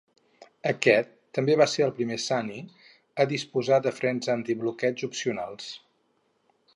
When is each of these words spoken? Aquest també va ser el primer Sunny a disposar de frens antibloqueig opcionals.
Aquest 0.69 1.11
també 1.37 1.57
va 1.61 1.67
ser 1.73 1.83
el 1.87 1.93
primer 1.99 2.17
Sunny 2.23 2.57
a 3.25 3.29
disposar 3.33 3.81
de 3.89 3.93
frens 4.01 4.31
antibloqueig 4.37 5.05
opcionals. 5.09 5.69